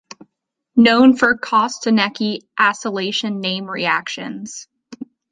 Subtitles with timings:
[0.75, 4.67] Known for Kostanecki acylation name reactions.